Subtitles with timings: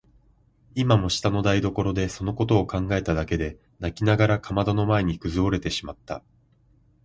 [0.73, 6.23] 今も下の台所でそのことを考えただけで泣きながらかまどの前にくずおれてしまった。